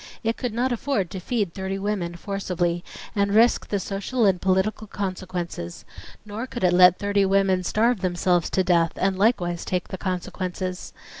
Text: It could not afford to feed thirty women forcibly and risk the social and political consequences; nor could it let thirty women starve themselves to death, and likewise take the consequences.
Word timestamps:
It 0.23 0.35
could 0.35 0.51
not 0.51 0.71
afford 0.71 1.11
to 1.11 1.19
feed 1.19 1.53
thirty 1.53 1.77
women 1.77 2.15
forcibly 2.15 2.83
and 3.15 3.35
risk 3.35 3.67
the 3.67 3.79
social 3.79 4.25
and 4.25 4.41
political 4.41 4.87
consequences; 4.87 5.85
nor 6.25 6.47
could 6.47 6.63
it 6.63 6.73
let 6.73 6.97
thirty 6.97 7.23
women 7.23 7.63
starve 7.63 8.01
themselves 8.01 8.49
to 8.49 8.63
death, 8.63 8.93
and 8.95 9.15
likewise 9.15 9.63
take 9.63 9.89
the 9.89 9.99
consequences. 9.99 10.91